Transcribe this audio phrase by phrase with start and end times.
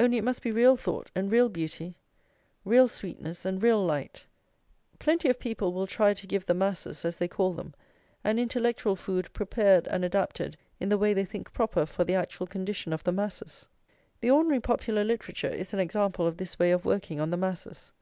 [0.00, 1.94] Only it must be real thought and real beauty;
[2.64, 4.26] real sweetness and real light.
[4.98, 7.74] Plenty of people will try to give the masses, as they call them,
[8.24, 12.48] an intellectual food prepared and adapted in the way they think proper for the actual
[12.48, 13.68] condition of the masses.
[14.20, 17.92] The ordinary popular literature is an example of this way of working on the masses.